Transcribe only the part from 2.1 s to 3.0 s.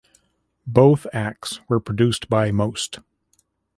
by Most.